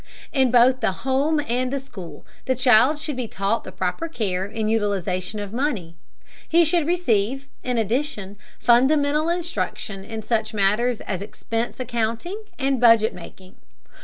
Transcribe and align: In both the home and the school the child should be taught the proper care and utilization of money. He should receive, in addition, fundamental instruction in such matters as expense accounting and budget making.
In 0.33 0.49
both 0.49 0.79
the 0.79 0.91
home 1.05 1.39
and 1.47 1.71
the 1.71 1.79
school 1.79 2.25
the 2.47 2.55
child 2.55 2.97
should 2.97 3.15
be 3.15 3.27
taught 3.27 3.63
the 3.63 3.71
proper 3.71 4.07
care 4.07 4.45
and 4.45 4.67
utilization 4.67 5.39
of 5.39 5.53
money. 5.53 5.95
He 6.49 6.65
should 6.65 6.87
receive, 6.87 7.45
in 7.63 7.77
addition, 7.77 8.37
fundamental 8.57 9.29
instruction 9.29 10.03
in 10.03 10.23
such 10.23 10.55
matters 10.55 11.01
as 11.01 11.21
expense 11.21 11.79
accounting 11.79 12.45
and 12.57 12.81
budget 12.81 13.13
making. 13.13 13.57